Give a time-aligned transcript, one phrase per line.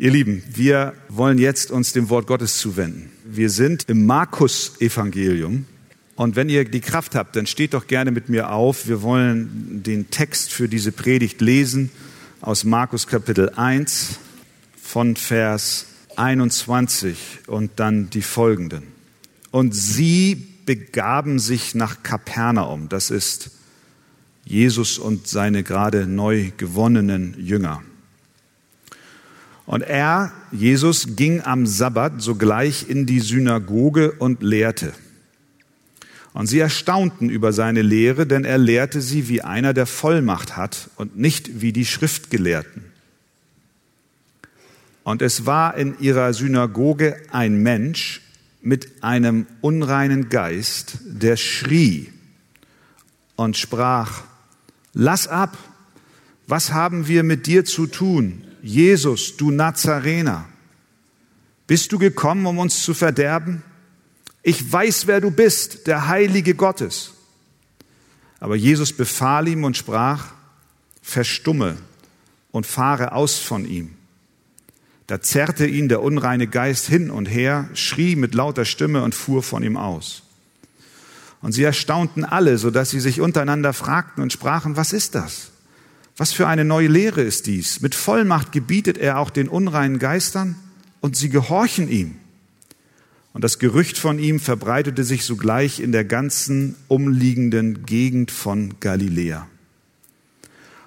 [0.00, 3.12] Ihr Lieben, wir wollen jetzt uns dem Wort Gottes zuwenden.
[3.22, 5.66] Wir sind im Markus-Evangelium.
[6.16, 8.88] Und wenn ihr die Kraft habt, dann steht doch gerne mit mir auf.
[8.88, 11.90] Wir wollen den Text für diese Predigt lesen
[12.40, 14.18] aus Markus Kapitel 1
[14.82, 15.84] von Vers
[16.16, 18.84] 21 und dann die folgenden.
[19.50, 22.88] Und sie begaben sich nach Kapernaum.
[22.88, 23.50] Das ist
[24.46, 27.82] Jesus und seine gerade neu gewonnenen Jünger.
[29.70, 34.92] Und er, Jesus, ging am Sabbat sogleich in die Synagoge und lehrte.
[36.32, 40.90] Und sie erstaunten über seine Lehre, denn er lehrte sie, wie einer, der Vollmacht hat
[40.96, 42.82] und nicht wie die Schriftgelehrten.
[45.04, 48.22] Und es war in ihrer Synagoge ein Mensch
[48.62, 52.12] mit einem unreinen Geist, der schrie
[53.36, 54.24] und sprach,
[54.94, 55.56] lass ab,
[56.48, 58.42] was haben wir mit dir zu tun?
[58.62, 60.46] Jesus, du Nazarener,
[61.66, 63.62] bist du gekommen, um uns zu verderben?
[64.42, 67.12] Ich weiß, wer du bist, der Heilige Gottes.
[68.40, 70.32] Aber Jesus befahl ihm und sprach,
[71.02, 71.76] verstumme
[72.50, 73.94] und fahre aus von ihm.
[75.06, 79.42] Da zerrte ihn der unreine Geist hin und her, schrie mit lauter Stimme und fuhr
[79.42, 80.22] von ihm aus.
[81.42, 85.49] Und sie erstaunten alle, so dass sie sich untereinander fragten und sprachen, was ist das?
[86.20, 87.80] Was für eine neue Lehre ist dies?
[87.80, 90.54] Mit Vollmacht gebietet er auch den unreinen Geistern
[91.00, 92.16] und sie gehorchen ihm.
[93.32, 99.46] Und das Gerücht von ihm verbreitete sich sogleich in der ganzen umliegenden Gegend von Galiläa.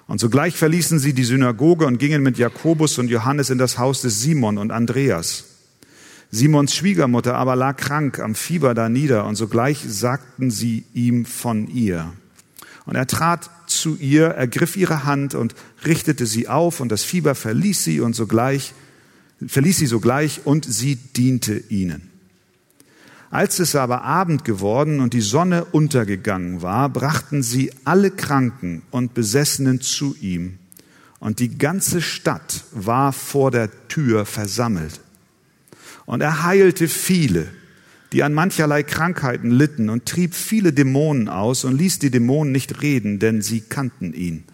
[0.06, 4.02] Und sogleich verließen sie die Synagoge und gingen mit Jakobus und Johannes in das Haus
[4.02, 5.46] des Simon und Andreas.
[6.30, 11.66] Simons Schwiegermutter aber lag krank am Fieber da nieder und sogleich sagten sie ihm von
[11.66, 12.12] ihr.
[12.86, 13.50] Und er trat
[13.84, 15.54] zu ihr, ergriff ihre Hand und
[15.84, 18.72] richtete sie auf und das Fieber verließ sie und sogleich,
[19.46, 22.08] verließ sie sogleich und sie diente ihnen.
[23.28, 29.12] Als es aber Abend geworden und die Sonne untergegangen war, brachten sie alle Kranken und
[29.12, 30.58] Besessenen zu ihm
[31.20, 35.02] und die ganze Stadt war vor der Tür versammelt.
[36.06, 37.48] Und er heilte viele,
[38.14, 42.80] die an mancherlei Krankheiten litten und trieb viele Dämonen aus und ließ die Dämonen nicht
[42.80, 44.44] reden, denn sie kannten ihn.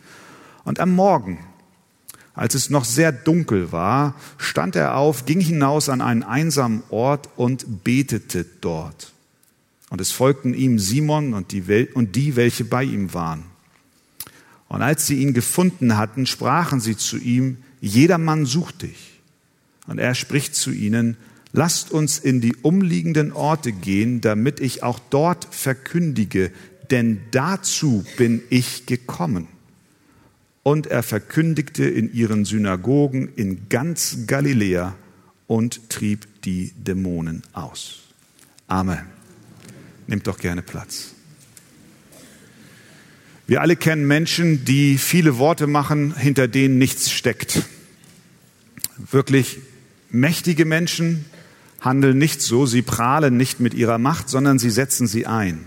[0.65, 1.39] Und am Morgen,
[2.33, 7.29] als es noch sehr dunkel war, stand er auf, ging hinaus an einen einsamen Ort
[7.37, 9.13] und betete dort.
[9.91, 13.45] Und es folgten ihm Simon und die, und die, welche bei ihm waren.
[14.69, 19.21] Und als sie ihn gefunden hatten, sprachen sie zu ihm, jedermann sucht dich.
[19.87, 21.19] Und er spricht zu ihnen,
[21.53, 26.53] Lasst uns in die umliegenden Orte gehen, damit ich auch dort verkündige,
[26.91, 29.49] denn dazu bin ich gekommen.
[30.63, 34.95] Und er verkündigte in ihren Synagogen in ganz Galiläa
[35.47, 38.01] und trieb die Dämonen aus.
[38.67, 39.01] Amen.
[40.07, 41.15] Nehmt doch gerne Platz.
[43.49, 47.65] Wir alle kennen Menschen, die viele Worte machen, hinter denen nichts steckt.
[49.11, 49.59] Wirklich
[50.11, 51.25] mächtige Menschen,
[51.81, 55.67] handeln nicht so, sie prahlen nicht mit ihrer Macht, sondern sie setzen sie ein.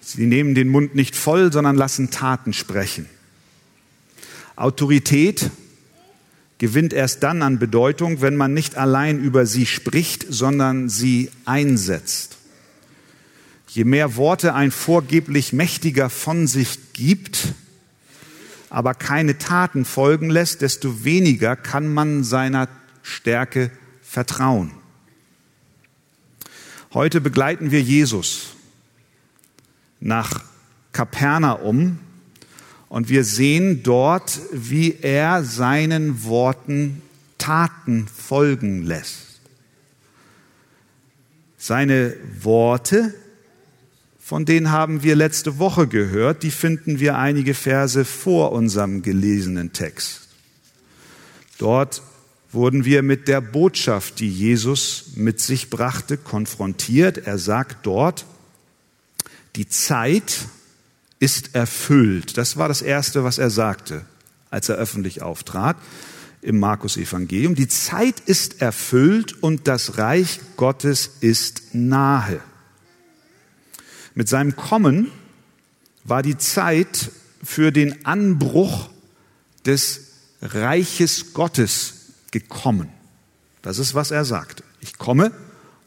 [0.00, 3.06] Sie nehmen den Mund nicht voll, sondern lassen Taten sprechen.
[4.56, 5.50] Autorität
[6.58, 12.36] gewinnt erst dann an Bedeutung, wenn man nicht allein über sie spricht, sondern sie einsetzt.
[13.68, 17.54] Je mehr Worte ein vorgeblich Mächtiger von sich gibt,
[18.68, 22.68] aber keine Taten folgen lässt, desto weniger kann man seiner
[23.02, 23.70] Stärke
[24.02, 24.72] vertrauen.
[26.92, 28.56] Heute begleiten wir Jesus
[30.00, 30.42] nach
[30.90, 32.00] Kapernaum
[32.88, 37.00] und wir sehen dort, wie er seinen Worten
[37.38, 39.38] Taten folgen lässt.
[41.56, 43.14] Seine Worte,
[44.18, 49.72] von denen haben wir letzte Woche gehört, die finden wir einige Verse vor unserem gelesenen
[49.72, 50.26] Text.
[51.56, 52.02] Dort
[52.52, 57.18] wurden wir mit der Botschaft, die Jesus mit sich brachte, konfrontiert.
[57.18, 58.26] Er sagt dort,
[59.56, 60.46] die Zeit
[61.18, 62.36] ist erfüllt.
[62.36, 64.04] Das war das Erste, was er sagte,
[64.50, 65.76] als er öffentlich auftrat
[66.42, 67.54] im Markus Evangelium.
[67.54, 72.40] Die Zeit ist erfüllt und das Reich Gottes ist nahe.
[74.14, 75.10] Mit seinem Kommen
[76.04, 77.10] war die Zeit
[77.42, 78.90] für den Anbruch
[79.66, 80.08] des
[80.42, 81.99] Reiches Gottes
[82.30, 82.88] gekommen.
[83.62, 84.64] Das ist, was er sagte.
[84.80, 85.32] Ich komme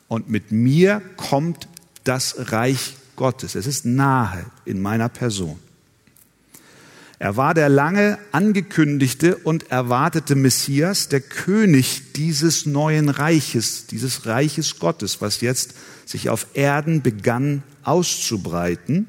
[0.08, 1.68] und mit mir kommt
[2.04, 3.56] das Reich Gottes.
[3.56, 5.60] Es ist nahe in meiner Person.
[7.20, 14.78] Er war der lange angekündigte und erwartete Messias, der König dieses neuen Reiches, dieses Reiches
[14.78, 15.74] Gottes, was jetzt
[16.06, 19.08] sich auf Erden begann auszubreiten.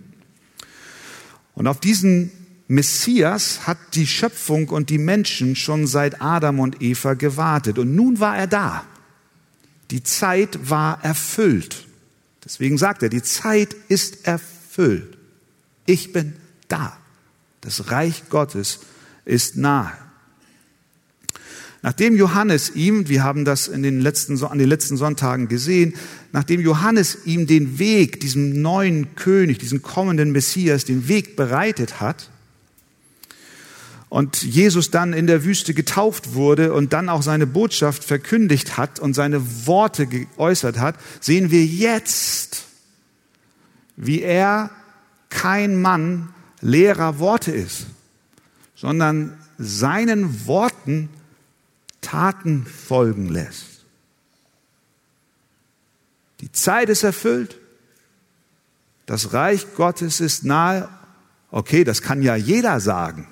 [1.54, 2.30] Und auf diesen
[2.74, 7.78] Messias hat die Schöpfung und die Menschen schon seit Adam und Eva gewartet.
[7.78, 8.84] Und nun war er da.
[9.90, 11.86] Die Zeit war erfüllt.
[12.44, 15.16] Deswegen sagt er, die Zeit ist erfüllt.
[15.86, 16.34] Ich bin
[16.66, 16.96] da.
[17.60, 18.80] Das Reich Gottes
[19.24, 19.92] ist nahe.
[21.80, 25.94] Nachdem Johannes ihm, wir haben das in den letzten, an den letzten Sonntagen gesehen,
[26.32, 32.30] nachdem Johannes ihm den Weg, diesem neuen König, diesem kommenden Messias, den Weg bereitet hat,
[34.14, 39.00] und Jesus dann in der Wüste getauft wurde und dann auch seine Botschaft verkündigt hat
[39.00, 42.62] und seine Worte geäußert hat, sehen wir jetzt,
[43.96, 44.70] wie er
[45.30, 47.86] kein Mann leerer Worte ist,
[48.76, 51.08] sondern seinen Worten
[52.00, 53.84] Taten folgen lässt.
[56.40, 57.58] Die Zeit ist erfüllt.
[59.06, 60.88] Das Reich Gottes ist nahe.
[61.50, 63.26] Okay, das kann ja jeder sagen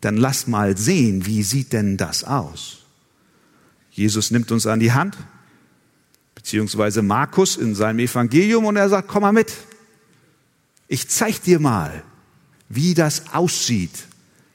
[0.00, 2.78] dann lass mal sehen, wie sieht denn das aus?
[3.90, 5.16] Jesus nimmt uns an die Hand,
[6.34, 9.52] beziehungsweise Markus in seinem Evangelium und er sagt, komm mal mit.
[10.86, 12.04] Ich zeig dir mal,
[12.68, 14.06] wie das aussieht,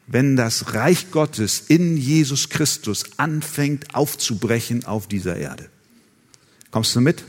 [0.07, 5.69] wenn das Reich Gottes in Jesus Christus anfängt aufzubrechen auf dieser Erde.
[6.69, 7.23] Kommst du mit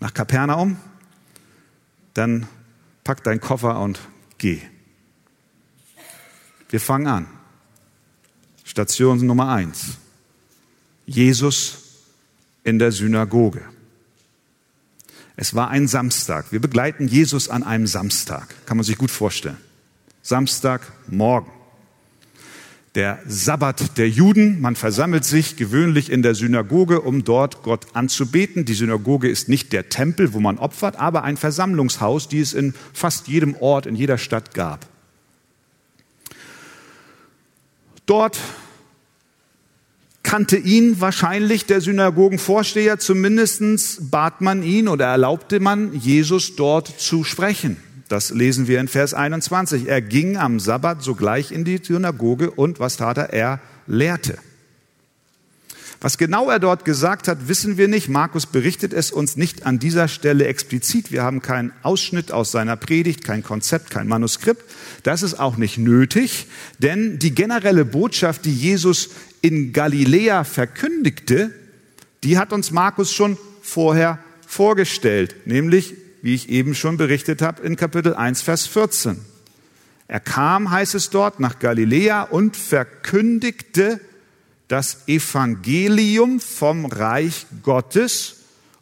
[0.00, 0.76] nach Kapernaum?
[2.14, 2.46] Dann
[3.04, 4.00] pack deinen Koffer und
[4.38, 4.60] geh.
[6.70, 7.26] Wir fangen an.
[8.64, 9.98] Station Nummer eins.
[11.04, 11.78] Jesus
[12.62, 13.62] in der Synagoge.
[15.34, 16.52] Es war ein Samstag.
[16.52, 18.54] Wir begleiten Jesus an einem Samstag.
[18.66, 19.56] Kann man sich gut vorstellen.
[20.22, 21.50] Samstagmorgen.
[22.94, 24.60] Der Sabbat der Juden.
[24.60, 28.64] Man versammelt sich gewöhnlich in der Synagoge, um dort Gott anzubeten.
[28.64, 32.74] Die Synagoge ist nicht der Tempel, wo man opfert, aber ein Versammlungshaus, die es in
[32.92, 34.89] fast jedem Ort, in jeder Stadt gab.
[38.06, 38.38] Dort
[40.22, 47.24] kannte ihn wahrscheinlich der Synagogenvorsteher, zumindest bat man ihn oder erlaubte man Jesus dort zu
[47.24, 47.76] sprechen.
[48.08, 49.86] Das lesen wir in Vers 21.
[49.86, 53.32] Er ging am Sabbat sogleich in die Synagoge und was tat er?
[53.32, 54.38] Er lehrte.
[56.02, 58.08] Was genau er dort gesagt hat, wissen wir nicht.
[58.08, 61.12] Markus berichtet es uns nicht an dieser Stelle explizit.
[61.12, 64.64] Wir haben keinen Ausschnitt aus seiner Predigt, kein Konzept, kein Manuskript.
[65.02, 66.46] Das ist auch nicht nötig,
[66.78, 69.10] denn die generelle Botschaft, die Jesus
[69.42, 71.50] in Galiläa verkündigte,
[72.24, 77.76] die hat uns Markus schon vorher vorgestellt, nämlich, wie ich eben schon berichtet habe, in
[77.76, 79.18] Kapitel 1, Vers 14.
[80.08, 84.00] Er kam, heißt es dort, nach Galiläa und verkündigte
[84.70, 88.36] das Evangelium vom Reich Gottes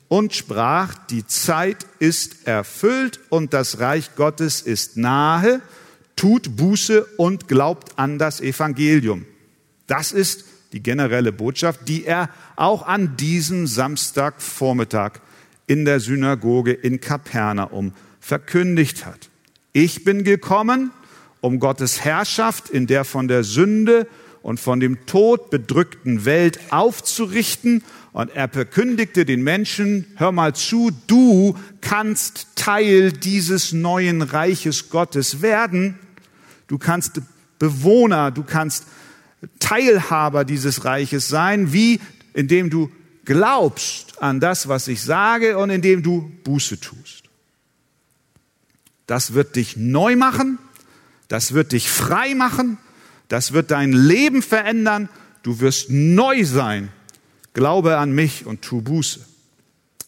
[0.08, 5.62] und sprach, die Zeit ist erfüllt und das Reich Gottes ist nahe,
[6.14, 9.25] tut Buße und glaubt an das Evangelium.
[9.87, 10.44] Das ist
[10.75, 15.12] die generelle Botschaft, die er auch an diesem Samstagvormittag
[15.67, 19.31] in der Synagoge in Kapernaum verkündigt hat.
[19.73, 20.90] Ich bin gekommen,
[21.40, 24.06] um Gottes Herrschaft in der von der Sünde
[24.43, 27.82] und von dem Tod bedrückten Welt aufzurichten.
[28.12, 35.42] Und er verkündigte den Menschen, hör mal zu, du kannst Teil dieses neuen Reiches Gottes
[35.42, 35.99] werden.
[36.66, 37.21] Du kannst
[37.59, 38.87] Bewohner, du kannst
[39.61, 42.00] Teilhaber dieses Reiches sein, wie
[42.35, 42.90] indem du
[43.25, 47.25] glaubst an das, was ich sage und indem du Buße tust.
[49.07, 50.59] Das wird dich neu machen,
[51.28, 52.78] das wird dich frei machen,
[53.28, 55.08] das wird dein Leben verändern.
[55.42, 56.88] Du wirst neu sein.
[57.54, 59.20] Glaube an mich und tu Buße.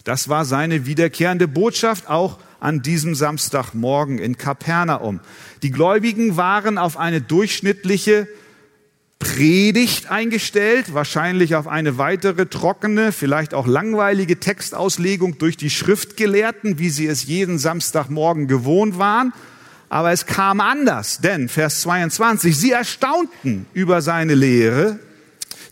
[0.05, 5.21] Das war seine wiederkehrende Botschaft auch an diesem Samstagmorgen in Kapernaum.
[5.63, 8.29] Die Gläubigen waren auf eine durchschnittliche
[9.19, 16.89] Predigt eingestellt, wahrscheinlich auf eine weitere trockene, vielleicht auch langweilige Textauslegung durch die Schriftgelehrten, wie
[16.89, 19.35] sie es jeden Samstagmorgen gewohnt waren.
[19.91, 25.01] Aber es kam anders, denn Vers 22, sie erstaunten über seine Lehre,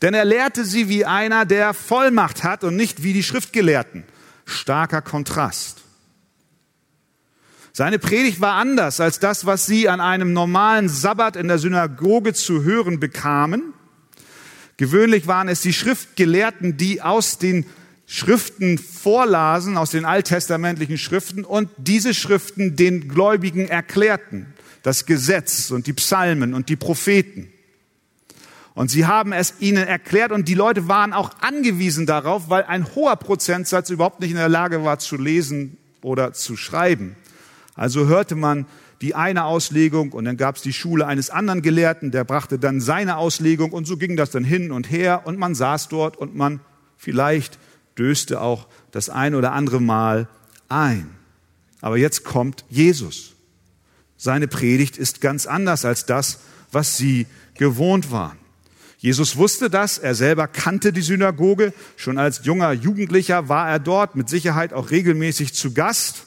[0.03, 4.03] denn er lehrte sie wie einer, der Vollmacht hat und nicht wie die Schriftgelehrten.
[4.45, 5.79] Starker Kontrast.
[7.73, 12.35] Seine Predigt war anders als das, was sie an einem normalen Sabbat in der Synagoge
[12.35, 13.73] zu hören bekamen.
[14.79, 17.67] Gewöhnlich waren es die Schriftgelehrten, die aus den
[18.11, 24.47] Schriften vorlasen, aus den alttestamentlichen Schriften und diese Schriften den Gläubigen erklärten.
[24.83, 27.53] das Gesetz und die Psalmen und die Propheten.
[28.75, 32.95] Und sie haben es ihnen erklärt und die Leute waren auch angewiesen darauf, weil ein
[32.95, 37.17] hoher Prozentsatz überhaupt nicht in der Lage war zu lesen oder zu schreiben.
[37.75, 38.67] Also hörte man
[39.03, 42.81] die eine Auslegung und dann gab es die Schule eines anderen Gelehrten, der brachte dann
[42.81, 46.37] seine Auslegung und so ging das dann hin und her und man saß dort und
[46.37, 46.61] man
[46.97, 47.59] vielleicht
[47.99, 50.29] döste auch das ein oder andere Mal
[50.69, 51.11] ein.
[51.81, 53.35] Aber jetzt kommt Jesus.
[54.17, 56.41] Seine Predigt ist ganz anders als das,
[56.73, 58.39] was sie gewohnt waren.
[58.99, 64.17] Jesus wusste das, er selber kannte die Synagoge, schon als junger Jugendlicher war er dort,
[64.17, 66.25] mit Sicherheit auch regelmäßig zu Gast.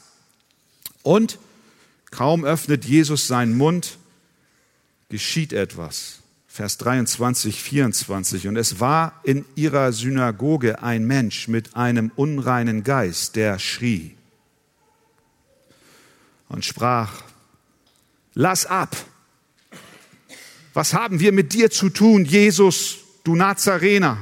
[1.02, 1.38] Und
[2.10, 3.98] kaum öffnet Jesus seinen Mund,
[5.10, 6.21] geschieht etwas.
[6.54, 8.46] Vers 23, 24.
[8.46, 14.14] Und es war in ihrer Synagoge ein Mensch mit einem unreinen Geist, der schrie
[16.50, 17.22] und sprach,
[18.34, 18.94] lass ab.
[20.74, 24.18] Was haben wir mit dir zu tun, Jesus, du Nazarener?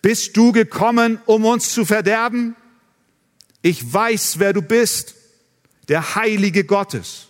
[0.00, 2.56] Bist du gekommen, um uns zu verderben?
[3.60, 5.16] Ich weiß, wer du bist,
[5.88, 7.27] der Heilige Gottes.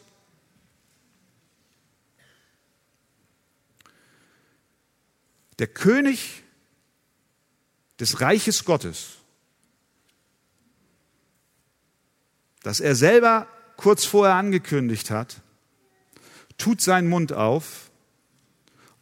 [5.59, 6.43] Der König
[7.99, 9.17] des Reiches Gottes,
[12.63, 15.41] das er selber kurz vorher angekündigt hat,
[16.59, 17.91] tut seinen Mund auf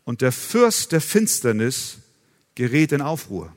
[0.04, 1.98] und der Fürst der Finsternis
[2.54, 3.54] gerät in Aufruhr.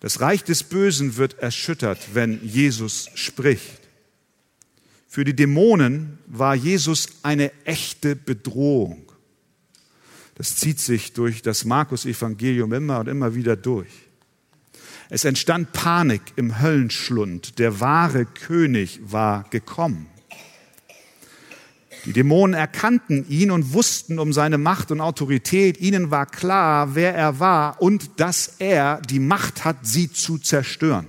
[0.00, 3.80] Das Reich des Bösen wird erschüttert, wenn Jesus spricht.
[5.06, 9.11] Für die Dämonen war Jesus eine echte Bedrohung.
[10.34, 13.90] Das zieht sich durch das Markus-Evangelium immer und immer wieder durch.
[15.10, 17.58] Es entstand Panik im Höllenschlund.
[17.58, 20.06] Der wahre König war gekommen.
[22.04, 25.78] Die Dämonen erkannten ihn und wussten um seine Macht und Autorität.
[25.78, 31.06] Ihnen war klar, wer er war und dass er die Macht hat, sie zu zerstören.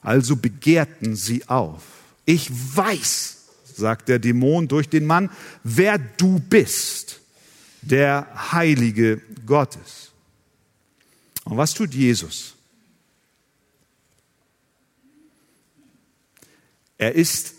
[0.00, 1.82] Also begehrten sie auf.
[2.24, 5.30] Ich weiß, sagt der Dämon durch den Mann,
[5.62, 7.20] wer du bist,
[7.90, 10.12] der Heilige Gottes.
[11.44, 12.54] Und was tut Jesus?
[16.96, 17.54] Er ist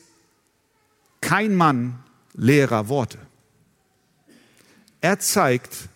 [1.22, 2.04] kein Mann
[2.34, 3.20] leerer Worte.
[5.02, 5.90] Er zeigt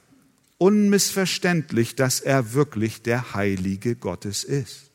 [0.57, 4.91] unmissverständlich, dass er wirklich der Heilige Gottes ist.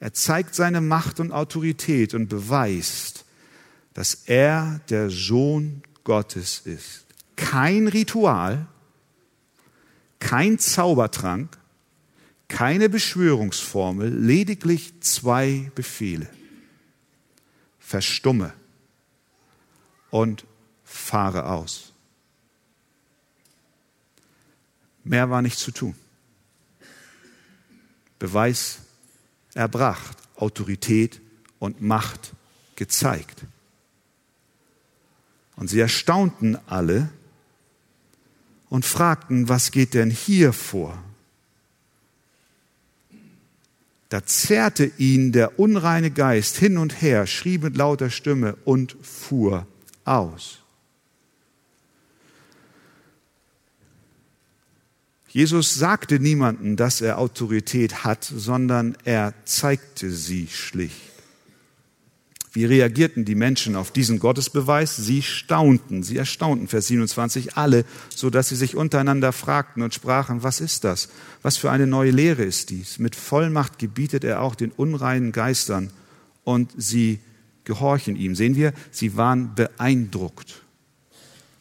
[0.00, 3.24] Er zeigt seine Macht und Autorität und beweist,
[3.94, 7.01] dass er der Sohn Gottes ist.
[7.36, 8.66] Kein Ritual,
[10.18, 11.58] kein Zaubertrank,
[12.48, 16.28] keine Beschwörungsformel, lediglich zwei Befehle.
[17.78, 18.52] Verstumme
[20.10, 20.44] und
[20.84, 21.92] fahre aus.
[25.04, 25.94] Mehr war nicht zu tun.
[28.18, 28.78] Beweis
[29.54, 31.20] erbracht, Autorität
[31.58, 32.32] und Macht
[32.76, 33.44] gezeigt.
[35.56, 37.10] Und sie erstaunten alle
[38.72, 40.96] und fragten, was geht denn hier vor?
[44.08, 49.66] Da zerrte ihn der unreine Geist hin und her, schrie mit lauter Stimme und fuhr
[50.06, 50.60] aus.
[55.28, 61.11] Jesus sagte niemanden, dass er Autorität hat, sondern er zeigte sie schlicht.
[62.52, 64.96] Wie reagierten die Menschen auf diesen Gottesbeweis?
[64.96, 70.42] Sie staunten, sie erstaunten, Vers 27, alle, so dass sie sich untereinander fragten und sprachen,
[70.42, 71.08] was ist das?
[71.40, 72.98] Was für eine neue Lehre ist dies?
[72.98, 75.90] Mit Vollmacht gebietet er auch den unreinen Geistern
[76.44, 77.20] und sie
[77.64, 78.34] gehorchen ihm.
[78.34, 80.62] Sehen wir, sie waren beeindruckt.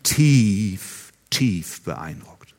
[0.04, 2.54] Tief, tief beeindruckt.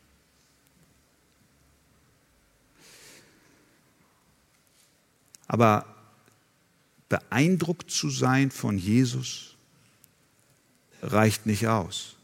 [5.49, 5.92] Aber
[7.12, 9.54] beeindruckt zu sein von Jesus
[11.02, 12.16] reicht nicht aus.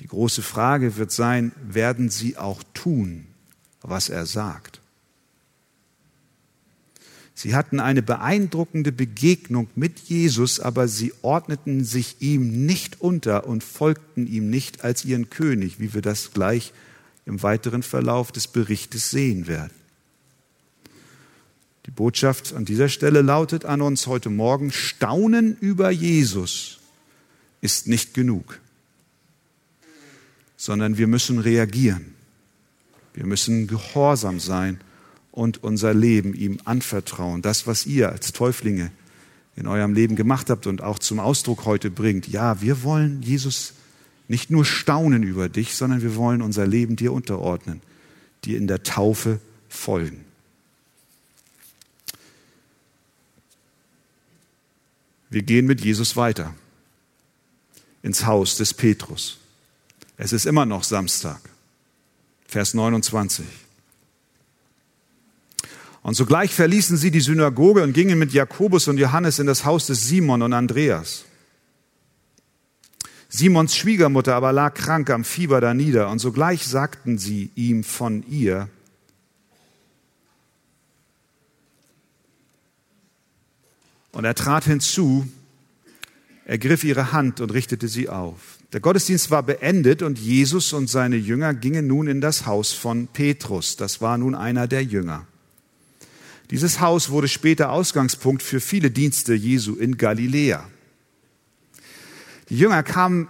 [0.00, 3.26] Die große Frage wird sein, werden sie auch tun,
[3.82, 4.80] was er sagt?
[7.34, 13.62] Sie hatten eine beeindruckende Begegnung mit Jesus, aber sie ordneten sich ihm nicht unter und
[13.62, 16.72] folgten ihm nicht als ihren König, wie wir das gleich
[17.26, 19.83] im weiteren Verlauf des Berichtes sehen werden.
[21.86, 26.78] Die Botschaft an dieser Stelle lautet an uns heute Morgen, Staunen über Jesus
[27.60, 28.60] ist nicht genug,
[30.56, 32.14] sondern wir müssen reagieren.
[33.12, 34.80] Wir müssen gehorsam sein
[35.30, 37.42] und unser Leben ihm anvertrauen.
[37.42, 38.90] Das, was ihr als Täuflinge
[39.56, 42.26] in eurem Leben gemacht habt und auch zum Ausdruck heute bringt.
[42.28, 43.74] Ja, wir wollen Jesus
[44.26, 47.80] nicht nur staunen über dich, sondern wir wollen unser Leben dir unterordnen,
[48.44, 49.38] dir in der Taufe
[49.68, 50.24] folgen.
[55.34, 56.54] Wir gehen mit Jesus weiter
[58.04, 59.38] ins Haus des Petrus.
[60.16, 61.40] Es ist immer noch Samstag.
[62.46, 63.44] Vers 29.
[66.02, 69.88] Und sogleich verließen sie die Synagoge und gingen mit Jakobus und Johannes in das Haus
[69.88, 71.24] des Simon und Andreas.
[73.28, 78.24] Simons Schwiegermutter aber lag krank am Fieber da nieder, und sogleich sagten sie ihm von
[78.30, 78.68] ihr,
[84.14, 85.26] Und er trat hinzu,
[86.46, 88.58] ergriff ihre Hand und richtete sie auf.
[88.72, 93.08] Der Gottesdienst war beendet und Jesus und seine Jünger gingen nun in das Haus von
[93.08, 93.76] Petrus.
[93.76, 95.26] Das war nun einer der Jünger.
[96.50, 100.64] Dieses Haus wurde später Ausgangspunkt für viele Dienste Jesu in Galiläa.
[102.50, 103.28] Die Jünger kamen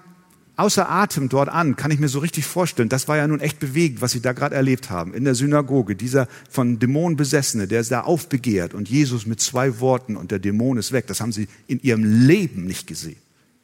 [0.56, 2.88] außer Atem dort an, kann ich mir so richtig vorstellen.
[2.88, 5.14] Das war ja nun echt bewegend, was sie da gerade erlebt haben.
[5.14, 9.80] In der Synagoge, dieser von Dämonen besessene, der ist da aufbegehrt und Jesus mit zwei
[9.80, 11.06] Worten und der Dämon ist weg.
[11.06, 13.16] Das haben sie in ihrem Leben nicht gesehen.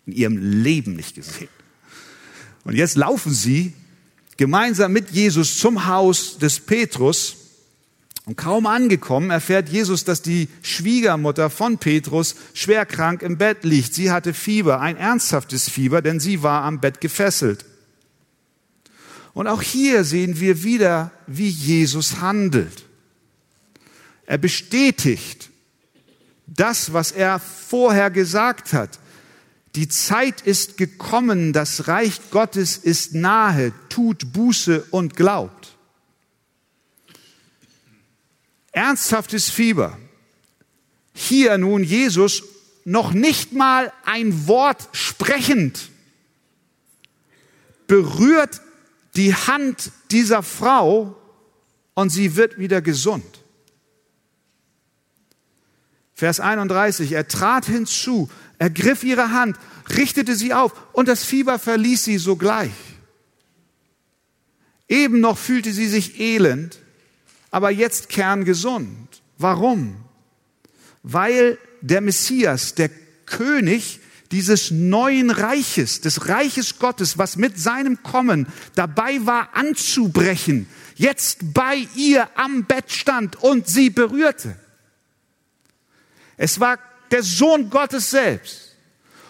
[0.07, 1.49] In ihrem Leben nicht gesehen.
[2.65, 3.73] Und jetzt laufen sie
[4.37, 7.37] gemeinsam mit Jesus zum Haus des Petrus
[8.27, 13.95] und kaum angekommen erfährt Jesus, dass die Schwiegermutter von Petrus schwer krank im Bett liegt.
[13.95, 17.65] Sie hatte Fieber, ein ernsthaftes Fieber, denn sie war am Bett gefesselt.
[19.33, 22.85] Und auch hier sehen wir wieder, wie Jesus handelt.
[24.27, 25.51] Er bestätigt
[26.47, 28.99] das, was er vorher gesagt hat.
[29.77, 35.77] Die Zeit ist gekommen, das Reich Gottes ist nahe, tut Buße und glaubt.
[38.73, 39.99] Ernsthaftes Fieber.
[41.15, 42.43] Hier nun Jesus
[42.85, 45.91] noch nicht mal ein Wort sprechend
[47.91, 48.61] berührt
[49.17, 51.17] die Hand dieser Frau
[51.95, 53.25] und sie wird wieder gesund.
[56.15, 59.57] Vers 31, er trat hinzu, ergriff ihre Hand,
[59.97, 62.71] richtete sie auf und das Fieber verließ sie sogleich.
[64.87, 66.79] Eben noch fühlte sie sich elend,
[67.51, 69.23] aber jetzt kerngesund.
[69.39, 69.97] Warum?
[71.03, 72.91] Weil der Messias, der
[73.27, 81.53] König dieses neuen Reiches, des Reiches Gottes, was mit seinem Kommen dabei war anzubrechen, jetzt
[81.53, 84.57] bei ihr am Bett stand und sie berührte.
[86.37, 86.79] Es war
[87.11, 88.77] der Sohn Gottes selbst.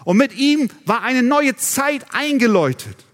[0.03, 3.05] Und mit ihm war eine neue Zeit eingeläutet.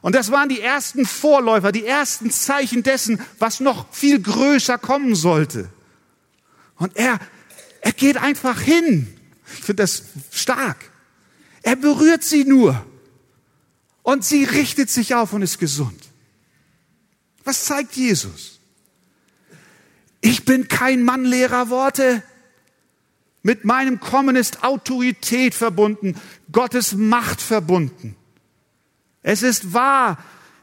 [0.00, 5.14] Und das waren die ersten Vorläufer, die ersten Zeichen dessen, was noch viel größer kommen
[5.14, 5.68] sollte.
[6.76, 7.18] Und er,
[7.80, 9.12] er geht einfach hin.
[9.58, 10.90] Ich finde das stark.
[11.62, 12.84] Er berührt sie nur.
[14.02, 16.00] Und sie richtet sich auf und ist gesund.
[17.44, 18.60] Was zeigt Jesus?
[20.20, 22.22] Ich bin kein Mann leerer Worte.
[23.42, 26.16] Mit meinem Kommen ist Autorität verbunden,
[26.52, 28.16] Gottes Macht verbunden.
[29.22, 30.22] Es ist wahr,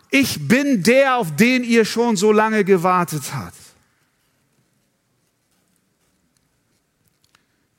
[0.10, 3.58] ich bin der, auf den ihr schon so lange gewartet habt.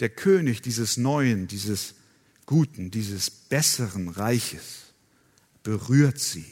[0.00, 1.94] Der König dieses neuen, dieses
[2.44, 4.92] guten, dieses besseren Reiches
[5.62, 6.44] berührt sie.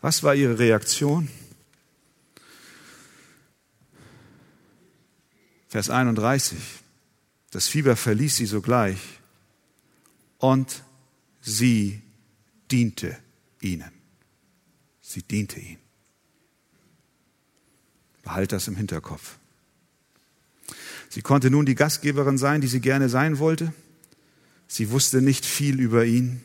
[0.00, 1.28] Was war ihre Reaktion?
[5.68, 6.58] Vers 31.
[7.50, 9.00] Das Fieber verließ sie sogleich
[10.38, 10.84] und
[11.40, 12.03] sie
[12.70, 13.16] diente
[13.60, 13.90] ihnen.
[15.00, 15.78] Sie diente ihnen.
[18.22, 19.36] Behalt das im Hinterkopf.
[21.10, 23.72] Sie konnte nun die Gastgeberin sein, die sie gerne sein wollte.
[24.66, 26.42] Sie wusste nicht viel über ihn.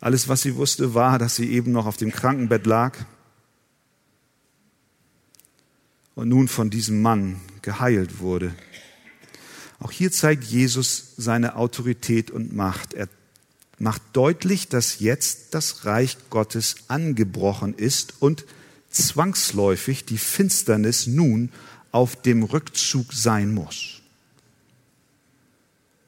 [0.00, 2.96] Alles, was sie wusste, war, dass sie eben noch auf dem Krankenbett lag
[6.14, 8.54] und nun von diesem Mann geheilt wurde.
[9.80, 12.94] Auch hier zeigt Jesus seine Autorität und Macht.
[12.94, 13.08] Er
[13.78, 18.44] macht deutlich, dass jetzt das Reich Gottes angebrochen ist und
[18.90, 21.50] zwangsläufig die Finsternis nun
[21.92, 24.00] auf dem Rückzug sein muss.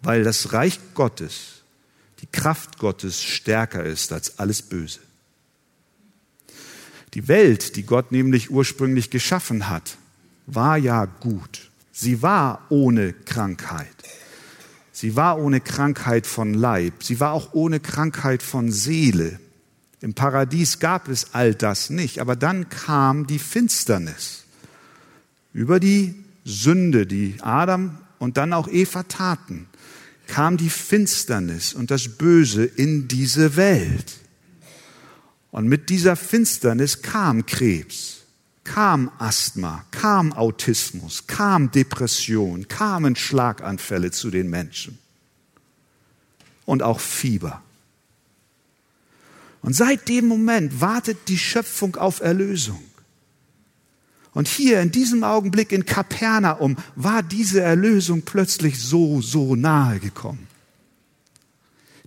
[0.03, 1.63] Weil das Reich Gottes,
[2.21, 5.01] die Kraft Gottes stärker ist als alles Böse.
[7.15, 9.97] Die Welt, die Gott nämlich ursprünglich geschaffen hat,
[10.47, 11.71] war ja gut.
[11.93, 14.00] Sie war ohne Krankheit.
[15.01, 17.03] Sie war ohne Krankheit von Leib.
[17.03, 19.41] Sie war auch ohne Krankheit von Seele.
[20.03, 22.19] Im Paradies gab es all das nicht.
[22.19, 24.45] Aber dann kam die Finsternis
[25.55, 29.69] über die Sünde, die Adam und dann auch Eva taten,
[30.27, 34.19] kam die Finsternis und das Böse in diese Welt.
[35.51, 38.20] Und mit dieser Finsternis kam Krebs,
[38.73, 44.97] kam Asthma, kam Autismus, kam Depression, kamen Schlaganfälle zu den Menschen
[46.67, 47.63] und auch Fieber.
[49.61, 52.81] Und seit dem Moment wartet die Schöpfung auf Erlösung.
[54.35, 60.47] Und hier in diesem Augenblick in Kapernaum war diese Erlösung plötzlich so, so nahe gekommen.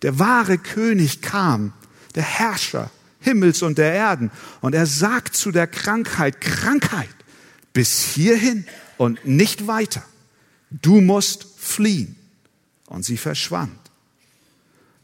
[0.02, 1.73] Der wahre König kam,
[2.15, 2.89] der Herrscher
[3.23, 4.31] Himmels und der Erden.
[4.62, 7.09] Und er sagt zu der Krankheit, Krankheit,
[7.73, 8.65] bis hierhin
[8.97, 10.03] und nicht weiter.
[10.69, 12.15] Du musst fliehen.
[12.88, 13.79] Und sie verschwand.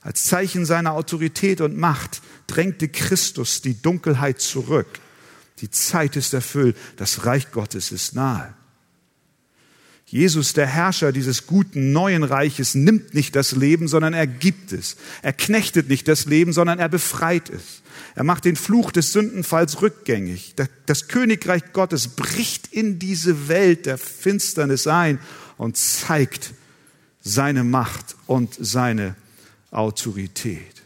[0.02, 5.00] Als Zeichen seiner Autorität und Macht drängte Christus die Dunkelheit zurück.
[5.60, 8.54] Die Zeit ist erfüllt, das Reich Gottes ist nahe.
[10.06, 14.96] Jesus, der Herrscher dieses guten neuen Reiches, nimmt nicht das Leben, sondern er gibt es.
[15.22, 17.84] Er knechtet nicht das Leben, sondern er befreit es.
[18.20, 20.54] Er macht den Fluch des Sündenfalls rückgängig.
[20.86, 25.20] Das Königreich Gottes bricht in diese Welt der Finsternis ein
[25.58, 26.54] und zeigt
[27.22, 29.16] seine Macht und seine
[29.72, 30.82] Autorität.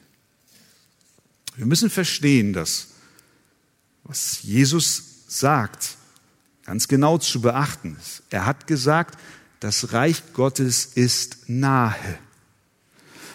[1.56, 2.90] Wir müssen verstehen, dass
[4.04, 5.98] was Jesus sagt,
[6.68, 8.22] ganz genau zu beachten ist.
[8.30, 9.20] Er hat gesagt,
[9.60, 12.20] das Reich Gottes ist nahe.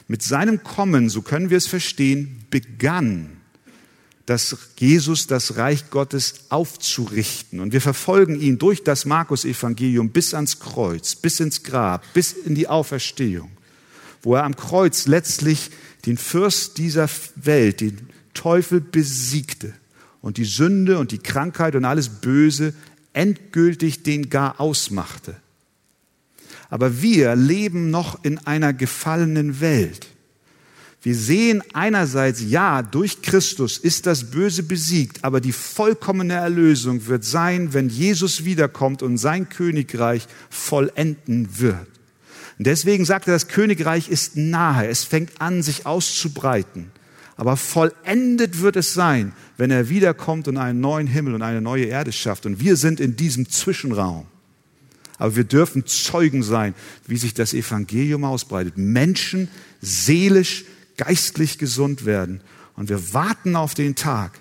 [0.07, 3.38] Mit seinem Kommen, so können wir es verstehen, begann
[4.29, 7.61] dass Jesus das Reich Gottes aufzurichten.
[7.61, 12.55] Und wir verfolgen ihn durch das Markus-Evangelium bis ans Kreuz, bis ins Grab, bis in
[12.55, 13.51] die Auferstehung,
[14.23, 15.71] wo er am Kreuz letztlich
[16.05, 19.73] den Fürst dieser Welt, den Teufel besiegte
[20.21, 22.75] und die Sünde und die Krankheit und alles Böse
[23.15, 25.37] endgültig den gar ausmachte.
[26.69, 30.07] Aber wir leben noch in einer gefallenen Welt.
[31.03, 37.25] Wir sehen einerseits, ja, durch Christus ist das Böse besiegt, aber die vollkommene Erlösung wird
[37.25, 41.87] sein, wenn Jesus wiederkommt und sein Königreich vollenden wird.
[42.59, 46.91] Und deswegen sagt er, das Königreich ist nahe, es fängt an, sich auszubreiten.
[47.37, 51.85] Aber vollendet wird es sein, wenn er wiederkommt und einen neuen Himmel und eine neue
[51.85, 52.47] Erde schafft.
[52.47, 54.27] Und wir sind in diesem Zwischenraum.
[55.19, 56.75] Aber wir dürfen Zeugen sein,
[57.07, 58.77] wie sich das Evangelium ausbreitet.
[58.77, 59.49] Menschen
[59.81, 60.65] seelisch
[60.99, 62.43] geistlich gesund werden.
[62.77, 64.39] Und wir warten auf den Tag,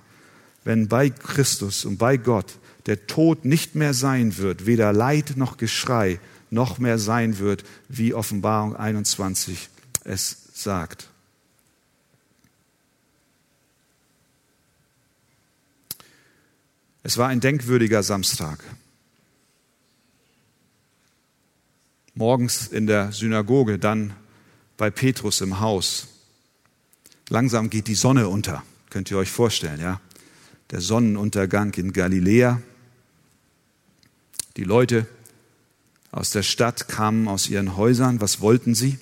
[0.65, 5.55] wenn bei Christus und bei Gott der Tod nicht mehr sein wird, weder Leid noch
[5.57, 9.69] Geschrei noch mehr sein wird, wie Offenbarung 21
[10.03, 11.09] es sagt.
[17.03, 18.63] Es war ein denkwürdiger Samstag.
[22.13, 24.13] Morgens in der Synagoge, dann
[24.75, 26.16] bei Petrus im Haus.
[27.29, 29.99] Langsam geht die Sonne unter, könnt ihr euch vorstellen, ja?
[30.71, 32.61] Der Sonnenuntergang in Galiläa.
[34.57, 35.07] Die Leute
[36.11, 38.21] aus der Stadt kamen aus ihren Häusern.
[38.21, 38.97] Was wollten sie?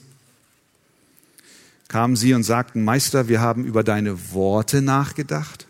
[1.88, 5.68] Kamen sie und sagten, Meister, wir haben über deine Worte nachgedacht.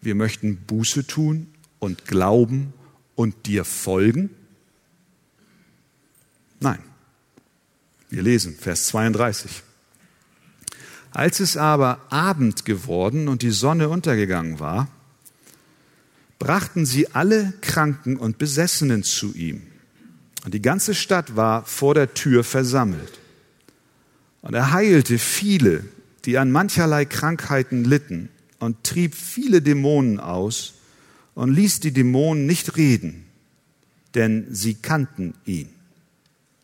[0.00, 1.46] Wir möchten Buße tun
[1.78, 2.72] und glauben
[3.14, 4.30] und dir folgen.
[6.60, 6.80] Nein.
[8.10, 9.62] Wir lesen Vers 32.
[11.12, 14.88] Als es aber Abend geworden und die Sonne untergegangen war,
[16.38, 19.62] brachten sie alle Kranken und Besessenen zu ihm.
[20.44, 23.20] Und die ganze Stadt war vor der Tür versammelt.
[24.40, 25.84] Und er heilte viele,
[26.24, 30.74] die an mancherlei Krankheiten litten, und trieb viele Dämonen aus
[31.34, 33.24] und ließ die Dämonen nicht reden,
[34.14, 35.68] denn sie kannten ihn.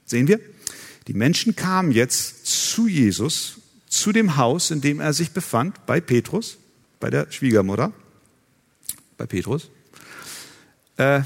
[0.05, 0.39] Sehen wir?
[1.09, 3.59] Die Menschen kamen jetzt zu Jesus
[4.01, 6.59] zu dem Haus, in dem er sich befand, bei Petrus,
[7.01, 7.93] bei der Schwiegermutter,
[9.17, 9.71] bei Petrus.
[10.97, 11.23] Äh,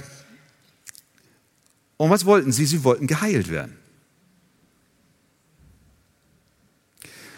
[1.97, 2.67] und was wollten sie?
[2.67, 3.77] Sie wollten geheilt werden.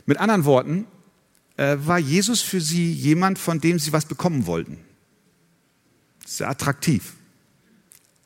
[0.06, 0.86] Mit anderen Worten,
[1.56, 4.78] äh, war Jesus für sie jemand, von dem sie was bekommen wollten.
[6.26, 7.14] Sehr attraktiv.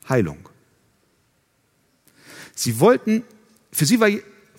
[0.09, 0.49] Heilung.
[2.55, 3.23] Sie wollten,
[3.71, 4.09] für sie war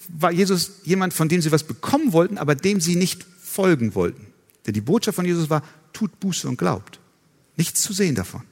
[0.09, 4.27] war Jesus jemand, von dem sie was bekommen wollten, aber dem sie nicht folgen wollten.
[4.65, 6.99] Denn die Botschaft von Jesus war, tut Buße und glaubt.
[7.55, 8.43] Nichts zu sehen davon.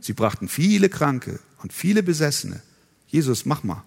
[0.00, 2.62] Sie brachten viele Kranke und viele Besessene.
[3.08, 3.82] Jesus, mach mal.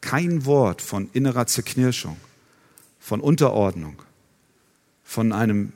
[0.00, 2.16] Kein Wort von innerer Zerknirschung,
[2.98, 4.02] von Unterordnung,
[5.04, 5.72] von einem,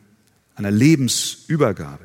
[0.55, 2.05] einer Lebensübergabe.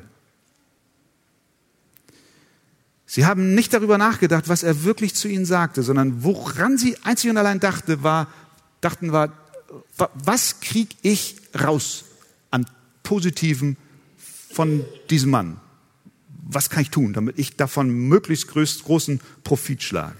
[3.14, 7.28] Sie haben nicht darüber nachgedacht, was er wirklich zu ihnen sagte, sondern woran sie einzig
[7.28, 8.26] und allein dachte, war,
[8.80, 9.36] dachten war,
[10.14, 12.06] was kriege ich raus
[12.50, 12.64] an
[13.02, 13.76] Positiven
[14.16, 15.60] von diesem Mann?
[16.48, 20.16] Was kann ich tun, damit ich davon möglichst großen Profit schlage?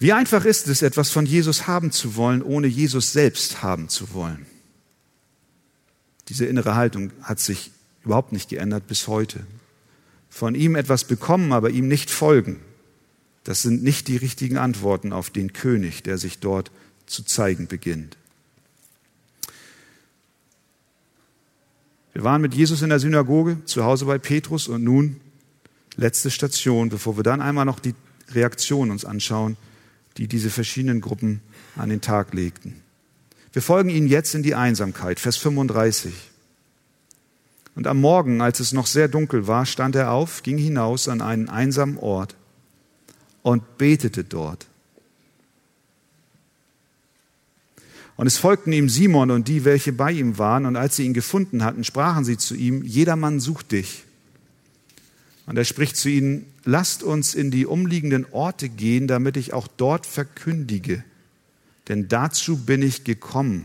[0.00, 4.12] Wie einfach ist es, etwas von Jesus haben zu wollen, ohne Jesus selbst haben zu
[4.12, 4.44] wollen?
[6.30, 7.70] Diese innere Haltung hat sich
[8.04, 9.46] überhaupt nicht geändert bis heute.
[10.32, 12.60] Von ihm etwas bekommen, aber ihm nicht folgen,
[13.44, 16.70] das sind nicht die richtigen Antworten auf den König, der sich dort
[17.06, 18.16] zu zeigen beginnt.
[22.14, 25.20] Wir waren mit Jesus in der Synagoge, zu Hause bei Petrus und nun
[25.96, 27.94] letzte Station, bevor wir dann einmal noch die
[28.30, 29.56] Reaktion uns anschauen
[30.16, 31.40] die diese verschiedenen Gruppen
[31.76, 32.82] an den Tag legten.
[33.52, 36.12] Wir folgen ihnen jetzt in die Einsamkeit, Vers 35.
[37.74, 41.22] Und am Morgen, als es noch sehr dunkel war, stand er auf, ging hinaus an
[41.22, 42.36] einen einsamen Ort
[43.42, 44.66] und betete dort.
[48.16, 51.14] Und es folgten ihm Simon und die, welche bei ihm waren, und als sie ihn
[51.14, 54.04] gefunden hatten, sprachen sie zu ihm, jedermann sucht dich.
[55.46, 59.66] Und er spricht zu ihnen, lasst uns in die umliegenden Orte gehen, damit ich auch
[59.66, 61.02] dort verkündige.
[61.88, 63.64] Denn dazu bin ich gekommen.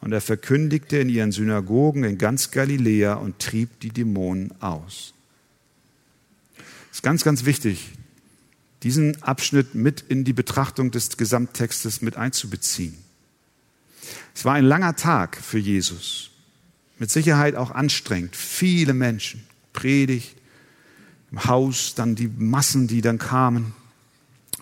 [0.00, 5.12] Und er verkündigte in ihren Synagogen in ganz Galiläa und trieb die Dämonen aus.
[6.90, 7.90] Es ist ganz, ganz wichtig,
[8.82, 12.96] diesen Abschnitt mit in die Betrachtung des Gesamttextes mit einzubeziehen.
[14.34, 16.30] Es war ein langer Tag für Jesus,
[16.98, 18.36] mit Sicherheit auch anstrengend.
[18.36, 20.36] Viele Menschen, Predigt,
[21.30, 23.74] im Haus, dann die Massen, die dann kamen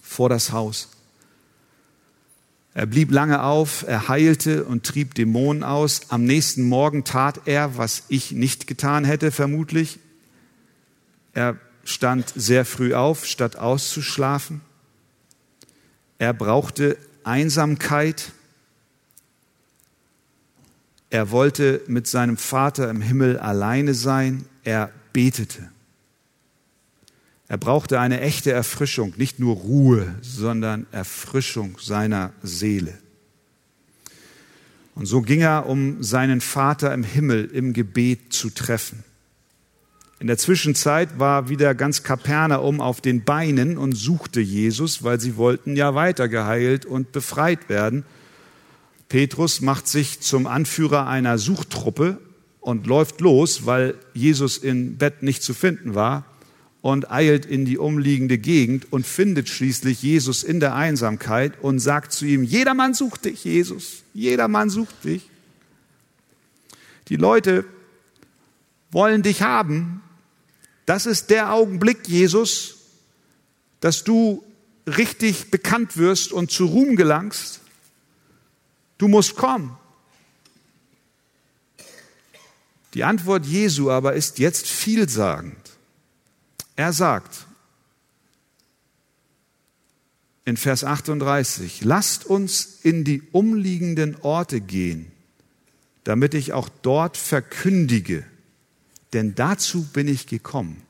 [0.03, 0.96] vor das Haus.
[2.77, 6.11] Er blieb lange auf, er heilte und trieb Dämonen aus.
[6.11, 9.99] Am nächsten Morgen tat er, was ich nicht getan hätte, vermutlich.
[11.33, 14.61] Er stand sehr früh auf, statt auszuschlafen.
[16.19, 18.33] Er brauchte Einsamkeit.
[21.09, 24.45] Er wollte mit seinem Vater im Himmel alleine sein.
[24.65, 25.71] Er betete.
[27.49, 32.99] Er brauchte eine echte Erfrischung, nicht nur Ruhe, sondern Erfrischung seiner Seele.
[34.97, 39.05] Und so ging er, um seinen Vater im Himmel im Gebet zu treffen.
[40.19, 45.37] In der Zwischenzeit war wieder ganz Kapernaum auf den Beinen und suchte Jesus, weil sie
[45.37, 48.05] wollten ja weiter geheilt und befreit werden.
[49.09, 52.19] Petrus macht sich zum Anführer einer Suchtruppe
[52.61, 56.25] und läuft los, weil Jesus im Bett nicht zu finden war
[56.87, 62.13] und eilt in die umliegende Gegend und findet schließlich Jesus in der Einsamkeit und sagt
[62.13, 65.29] zu ihm, jedermann sucht dich, Jesus, jedermann sucht dich.
[67.09, 67.65] Die Leute
[68.93, 70.01] wollen dich haben.
[70.85, 72.77] Das ist der Augenblick, Jesus,
[73.81, 74.45] dass du
[74.87, 77.63] richtig bekannt wirst und zu Ruhm gelangst.
[78.97, 79.77] Du musst kommen.
[82.95, 85.66] Die Antwort Jesu aber ist jetzt vielsagend.
[86.77, 87.47] Er sagt
[90.45, 95.11] in Vers 38, lasst uns in die umliegenden Orte gehen,
[96.05, 98.25] damit ich auch dort verkündige,
[99.13, 100.83] denn dazu bin ich gekommen.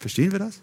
[0.00, 0.60] Verstehen wir das?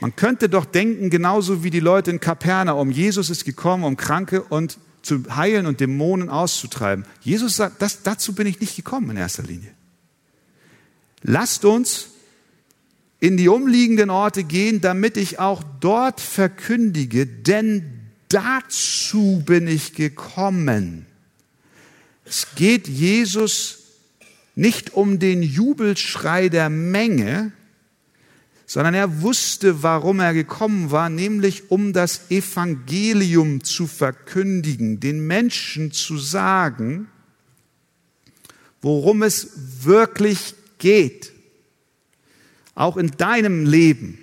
[0.00, 4.42] Man könnte doch denken, genauso wie die Leute in Kapernaum, Jesus ist gekommen, um Kranke
[4.42, 7.04] und zu heilen und Dämonen auszutreiben.
[7.20, 9.70] Jesus sagt, das, dazu bin ich nicht gekommen in erster Linie.
[11.22, 12.08] Lasst uns
[13.24, 21.06] in die umliegenden Orte gehen, damit ich auch dort verkündige, denn dazu bin ich gekommen.
[22.26, 23.78] Es geht Jesus
[24.54, 27.52] nicht um den Jubelschrei der Menge,
[28.66, 35.92] sondern er wusste, warum er gekommen war, nämlich um das Evangelium zu verkündigen, den Menschen
[35.92, 37.08] zu sagen,
[38.82, 39.48] worum es
[39.82, 41.33] wirklich geht.
[42.74, 44.18] Auch in deinem Leben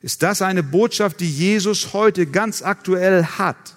[0.00, 3.76] ist das eine Botschaft, die Jesus heute ganz aktuell hat.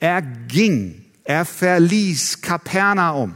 [0.00, 3.34] Er ging, er verließ Kapernaum.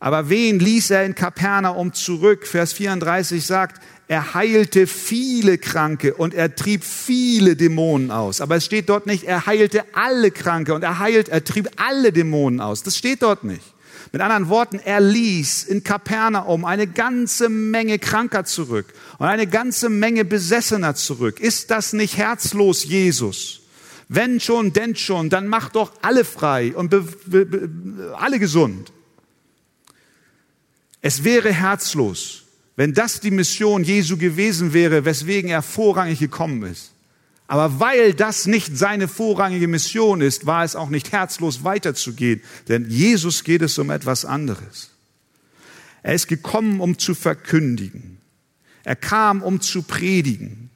[0.00, 2.46] Aber wen ließ er in Kapernaum zurück?
[2.46, 8.40] Vers 34 sagt, er heilte viele Kranke und er trieb viele Dämonen aus.
[8.40, 12.12] Aber es steht dort nicht, er heilte alle Kranke und er heilt, er trieb alle
[12.12, 12.82] Dämonen aus.
[12.82, 13.74] Das steht dort nicht.
[14.12, 19.88] Mit anderen Worten, er ließ in Kapernaum eine ganze Menge Kranker zurück und eine ganze
[19.88, 21.38] Menge Besessener zurück.
[21.38, 23.60] Ist das nicht herzlos, Jesus?
[24.08, 26.92] Wenn schon, denn schon, dann mach doch alle frei und
[28.16, 28.92] alle gesund.
[31.00, 32.42] Es wäre herzlos,
[32.74, 36.90] wenn das die Mission Jesu gewesen wäre, weswegen er vorrangig gekommen ist.
[37.50, 42.88] Aber weil das nicht seine vorrangige Mission ist, war es auch nicht herzlos weiterzugehen, denn
[42.88, 44.90] Jesus geht es um etwas anderes.
[46.04, 48.18] Er ist gekommen, um zu verkündigen.
[48.84, 50.70] Er kam, um zu predigen.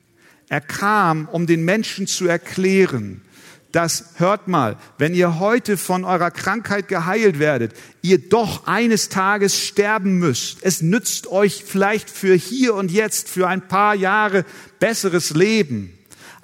[0.48, 3.22] Er kam, um den Menschen zu erklären,
[3.70, 9.60] dass, hört mal, wenn ihr heute von eurer Krankheit geheilt werdet, ihr doch eines Tages
[9.60, 10.58] sterben müsst.
[10.62, 14.44] Es nützt euch vielleicht für hier und jetzt, für ein paar Jahre
[14.80, 15.93] besseres Leben.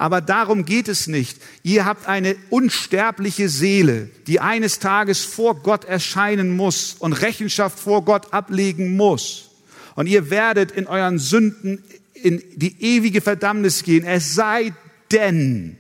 [0.00, 1.36] Aber darum geht es nicht.
[1.62, 8.02] Ihr habt eine unsterbliche Seele, die eines Tages vor Gott erscheinen muss und Rechenschaft vor
[8.06, 9.50] Gott ablegen muss.
[9.96, 11.84] Und ihr werdet in euren Sünden
[12.14, 14.06] in die ewige Verdammnis gehen.
[14.06, 14.72] Es sei
[15.12, 15.76] denn,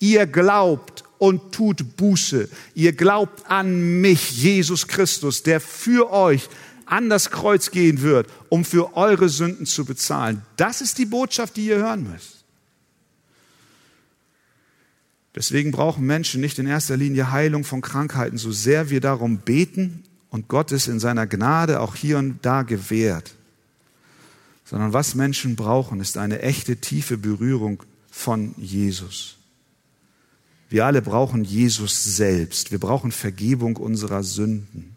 [0.00, 2.48] ihr glaubt und tut Buße.
[2.74, 6.48] Ihr glaubt an mich, Jesus Christus, der für euch
[6.84, 10.42] an das Kreuz gehen wird, um für eure Sünden zu bezahlen.
[10.56, 12.41] Das ist die Botschaft, die ihr hören müsst.
[15.34, 20.04] Deswegen brauchen Menschen nicht in erster Linie Heilung von Krankheiten, so sehr wir darum beten
[20.28, 23.34] und Gott es in seiner Gnade auch hier und da gewährt.
[24.64, 29.36] Sondern was Menschen brauchen, ist eine echte tiefe Berührung von Jesus.
[30.68, 32.70] Wir alle brauchen Jesus selbst.
[32.70, 34.96] Wir brauchen Vergebung unserer Sünden.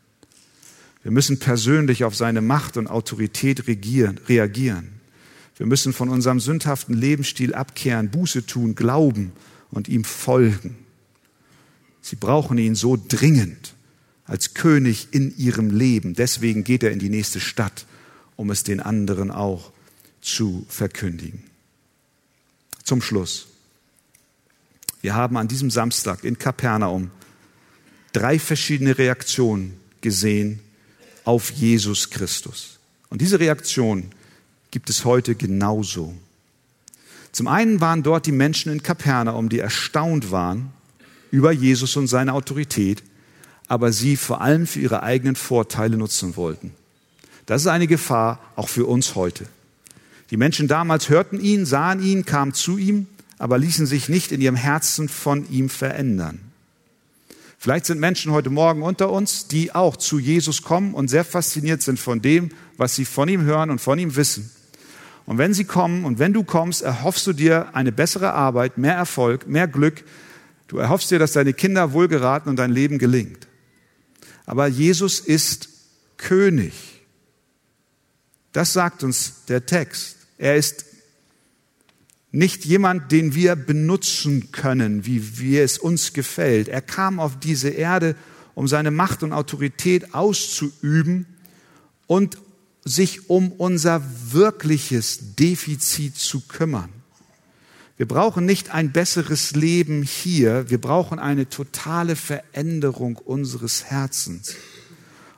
[1.04, 4.90] Wir müssen persönlich auf seine Macht und Autorität regieren, reagieren.
[5.58, 9.32] Wir müssen von unserem sündhaften Lebensstil abkehren, Buße tun, glauben
[9.76, 10.78] und ihm folgen.
[12.02, 13.76] Sie brauchen ihn so dringend
[14.26, 16.14] als König in ihrem Leben.
[16.14, 17.86] Deswegen geht er in die nächste Stadt,
[18.38, 19.72] um es den anderen auch
[20.22, 21.44] zu verkündigen.
[22.84, 23.48] Zum Schluss.
[25.02, 27.12] Wir haben an diesem Samstag in Kapernaum
[28.14, 30.62] drei verschiedene Reaktionen gesehen
[31.26, 32.80] auf Jesus Christus.
[33.10, 34.12] Und diese Reaktion
[34.72, 36.16] gibt es heute genauso.
[37.36, 40.72] Zum einen waren dort die Menschen in Kapernaum, die erstaunt waren
[41.32, 43.04] über Jesus und seine Autorität,
[43.68, 46.72] aber sie vor allem für ihre eigenen Vorteile nutzen wollten.
[47.46, 49.46] Das ist eine Gefahr auch für uns heute.
[50.32, 54.42] Die Menschen damals hörten ihn, sahen ihn, kamen zu ihm aber ließen sich nicht in
[54.42, 56.40] ihrem Herzen von ihm verändern.
[57.58, 61.82] Vielleicht sind Menschen heute Morgen unter uns, die auch zu Jesus kommen und sehr fasziniert
[61.82, 64.52] sind von dem, was sie von ihm hören und von ihm wissen.
[65.26, 68.96] Und wenn sie kommen und wenn du kommst, erhoffst du dir eine bessere Arbeit, mehr
[68.96, 70.04] Erfolg, mehr Glück.
[70.68, 73.48] Du erhoffst dir, dass deine Kinder wohlgeraten und dein Leben gelingt.
[74.46, 75.70] Aber Jesus ist
[76.18, 76.74] König.
[78.54, 80.18] Das sagt uns der Text.
[80.38, 80.86] Er ist
[82.32, 86.68] nicht jemand, den wir benutzen können, wie, wie es uns gefällt.
[86.68, 88.16] Er kam auf diese Erde,
[88.54, 91.26] um seine Macht und Autorität auszuüben
[92.08, 92.38] und
[92.86, 96.90] sich um unser wirkliches Defizit zu kümmern.
[97.98, 104.56] Wir brauchen nicht ein besseres Leben hier, wir brauchen eine totale Veränderung unseres Herzens.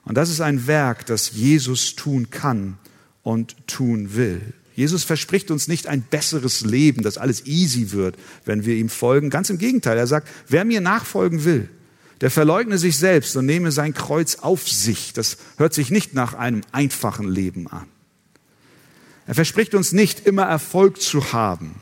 [0.04, 2.78] Und das ist ein Werk, das Jesus tun kann
[3.24, 4.54] und tun will.
[4.74, 9.30] Jesus verspricht uns nicht ein besseres Leben, dass alles easy wird, wenn wir ihm folgen.
[9.30, 11.70] Ganz im Gegenteil, er sagt, wer mir nachfolgen will,
[12.22, 15.14] der verleugne sich selbst und nehme sein Kreuz auf sich.
[15.14, 17.88] Das hört sich nicht nach einem einfachen Leben an.
[19.28, 21.76] Er verspricht uns nicht immer Erfolg zu haben.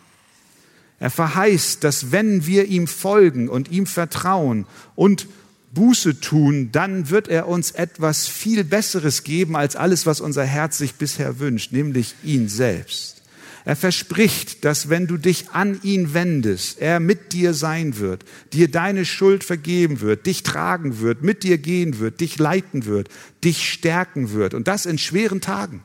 [1.00, 5.28] Er verheißt, dass wenn wir ihm folgen und ihm vertrauen und
[5.74, 10.78] Buße tun, dann wird er uns etwas viel Besseres geben als alles, was unser Herz
[10.78, 13.22] sich bisher wünscht, nämlich ihn selbst.
[13.66, 18.24] Er verspricht, dass wenn du dich an ihn wendest, er mit dir sein wird,
[18.54, 23.10] dir deine Schuld vergeben wird, dich tragen wird, mit dir gehen wird, dich leiten wird,
[23.44, 24.54] dich stärken wird.
[24.54, 25.84] Und das in schweren Tagen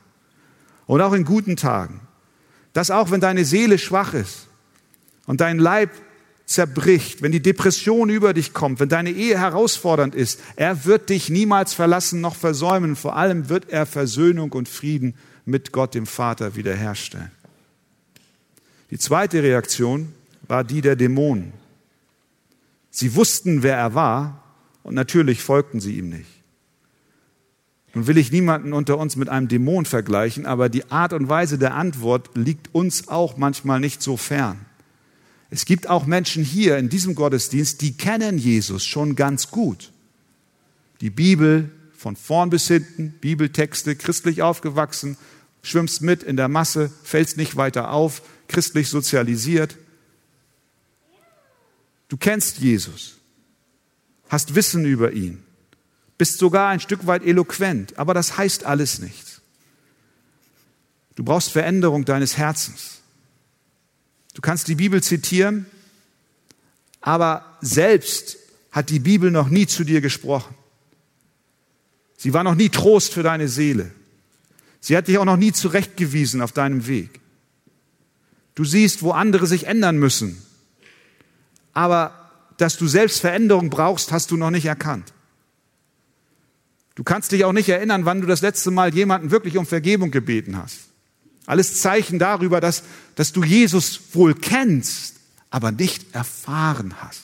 [0.85, 2.01] und auch in guten Tagen.
[2.73, 4.47] Das auch, wenn deine Seele schwach ist
[5.25, 5.89] und dein Leib
[6.45, 11.29] zerbricht, wenn die Depression über dich kommt, wenn deine Ehe herausfordernd ist, er wird dich
[11.29, 12.95] niemals verlassen noch versäumen.
[12.95, 15.15] Vor allem wird er Versöhnung und Frieden
[15.45, 17.31] mit Gott, dem Vater, wiederherstellen.
[18.91, 20.13] Die zweite Reaktion
[20.47, 21.53] war die der Dämonen.
[22.89, 24.43] Sie wussten, wer er war,
[24.83, 26.41] und natürlich folgten sie ihm nicht.
[27.93, 31.57] Nun will ich niemanden unter uns mit einem Dämon vergleichen, aber die Art und Weise
[31.57, 34.65] der Antwort liegt uns auch manchmal nicht so fern.
[35.49, 39.91] Es gibt auch Menschen hier in diesem Gottesdienst, die kennen Jesus schon ganz gut.
[41.01, 45.17] Die Bibel von vorn bis hinten, Bibeltexte, christlich aufgewachsen,
[45.61, 48.21] schwimmst mit in der Masse, fällst nicht weiter auf,
[48.51, 49.77] christlich sozialisiert.
[52.09, 53.15] Du kennst Jesus,
[54.29, 55.43] hast Wissen über ihn,
[56.17, 59.41] bist sogar ein Stück weit eloquent, aber das heißt alles nichts.
[61.15, 62.99] Du brauchst Veränderung deines Herzens.
[64.33, 65.65] Du kannst die Bibel zitieren,
[66.99, 68.37] aber selbst
[68.71, 70.55] hat die Bibel noch nie zu dir gesprochen.
[72.17, 73.91] Sie war noch nie Trost für deine Seele.
[74.81, 77.20] Sie hat dich auch noch nie zurechtgewiesen auf deinem Weg.
[78.55, 80.41] Du siehst, wo andere sich ändern müssen.
[81.73, 82.13] Aber
[82.57, 85.13] dass du selbst Veränderung brauchst, hast du noch nicht erkannt.
[86.95, 90.11] Du kannst dich auch nicht erinnern, wann du das letzte Mal jemanden wirklich um Vergebung
[90.11, 90.79] gebeten hast.
[91.45, 92.83] Alles Zeichen darüber, dass,
[93.15, 95.15] dass du Jesus wohl kennst,
[95.49, 97.21] aber nicht erfahren hast.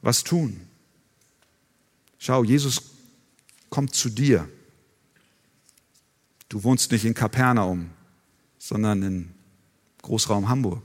[0.00, 0.60] Was tun?
[2.18, 2.82] Schau, Jesus
[3.68, 4.48] kommt zu dir.
[6.48, 7.90] Du wohnst nicht in Kapernaum,
[8.58, 9.28] sondern in
[10.02, 10.82] Großraum Hamburg.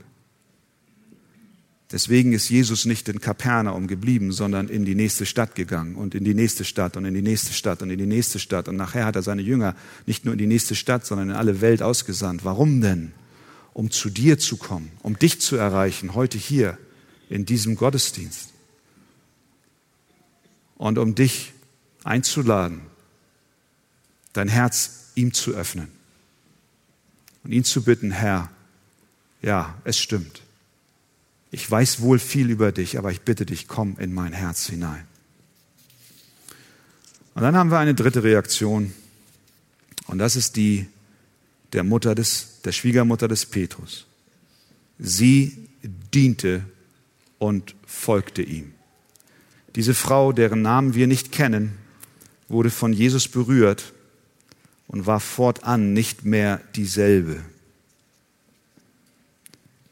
[1.94, 6.24] Deswegen ist Jesus nicht in Kapernaum geblieben, sondern in die nächste Stadt gegangen und in
[6.24, 8.68] die nächste Stadt und in die nächste Stadt und in die nächste Stadt.
[8.68, 11.60] Und nachher hat er seine Jünger nicht nur in die nächste Stadt, sondern in alle
[11.60, 12.44] Welt ausgesandt.
[12.44, 13.12] Warum denn?
[13.74, 16.78] Um zu dir zu kommen, um dich zu erreichen, heute hier
[17.28, 18.50] in diesem Gottesdienst.
[20.76, 21.52] Und um dich
[22.02, 22.80] einzuladen,
[24.32, 25.88] dein Herz ihm zu öffnen
[27.42, 28.50] und ihn zu bitten, Herr,
[29.42, 30.44] ja, es stimmt
[31.54, 35.06] ich weiß wohl viel über dich, aber ich bitte dich, komm in mein Herz hinein.
[37.36, 38.92] Und dann haben wir eine dritte Reaktion.
[40.08, 40.88] Und das ist die
[41.72, 44.04] der Mutter des, der Schwiegermutter des Petrus.
[44.98, 45.68] Sie
[46.12, 46.64] diente
[47.38, 48.72] und folgte ihm.
[49.76, 51.78] Diese Frau, deren Namen wir nicht kennen,
[52.48, 53.92] wurde von Jesus berührt
[54.94, 57.40] und war fortan nicht mehr dieselbe.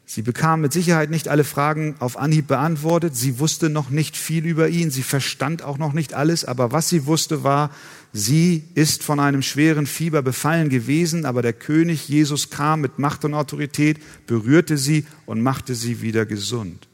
[0.05, 3.13] Sie bekam mit Sicherheit nicht alle Fragen auf Anhieb beantwortet.
[3.13, 4.91] Sie wusste noch nicht viel über ihn.
[4.91, 6.45] Sie verstand auch noch nicht alles.
[6.45, 7.69] Aber was sie wusste war,
[8.13, 11.25] sie ist von einem schweren Fieber befallen gewesen.
[11.25, 16.25] Aber der König Jesus kam mit Macht und Autorität, berührte sie und machte sie wieder
[16.25, 16.87] gesund.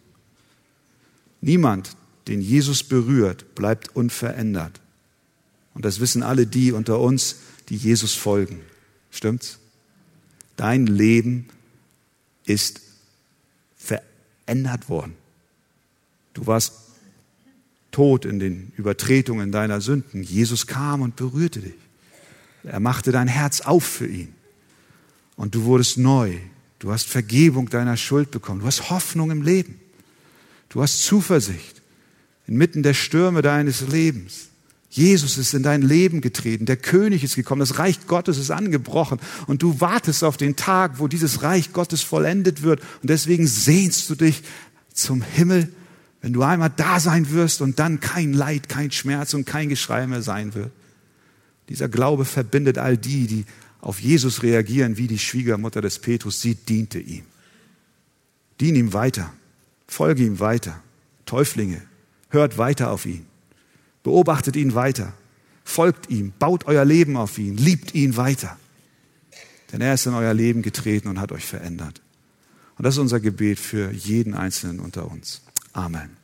[1.42, 1.96] Niemand,
[2.28, 4.82] den Jesus berührt, bleibt unverändert.
[5.80, 7.38] Und das wissen alle die unter uns,
[7.70, 8.60] die Jesus folgen.
[9.12, 9.60] Stimmt's?
[10.58, 11.48] Dein Leben
[12.44, 12.82] ist
[13.78, 15.16] verändert worden.
[16.34, 16.74] Du warst
[17.92, 20.22] tot in den Übertretungen deiner Sünden.
[20.22, 21.80] Jesus kam und berührte dich.
[22.66, 24.36] Er machte dein Herz auf für ihn.
[25.38, 26.36] Und du wurdest neu.
[26.80, 28.60] Du hast Vergebung deiner Schuld bekommen.
[28.60, 29.80] Du hast Hoffnung im Leben.
[30.68, 31.82] Du hast Zuversicht
[32.48, 34.50] inmitten der Stürme deines Lebens.
[34.90, 39.20] Jesus ist in dein Leben getreten, der König ist gekommen, das Reich Gottes ist angebrochen
[39.46, 44.10] und du wartest auf den Tag, wo dieses Reich Gottes vollendet wird und deswegen sehnst
[44.10, 44.42] du dich
[44.92, 45.72] zum Himmel,
[46.22, 50.08] wenn du einmal da sein wirst und dann kein Leid, kein Schmerz und kein Geschrei
[50.08, 50.72] mehr sein wird.
[51.70, 53.46] Dieser Glaube verbindet all die, die
[53.82, 56.42] auf Jesus reagieren, wie die Schwiegermutter des Petrus.
[56.42, 57.24] Sie diente ihm.
[58.60, 59.32] Dien ihm weiter.
[59.88, 60.82] Folge ihm weiter.
[61.26, 61.82] Täuflinge,
[62.30, 63.29] hört weiter auf ihn.
[64.04, 65.14] Beobachtet ihn weiter.
[65.64, 66.34] Folgt ihm.
[66.40, 67.58] Baut euer Leben auf ihn.
[67.58, 68.58] Liebt ihn weiter.
[69.72, 72.02] Denn er ist in euer Leben getreten und hat euch verändert.
[72.78, 75.42] Und das ist unser Gebet für jeden Einzelnen unter uns.
[75.74, 76.19] Amen.